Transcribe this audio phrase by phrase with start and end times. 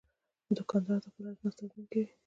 [0.57, 2.11] دوکاندار د خپلو اجناسو تضمین کوي.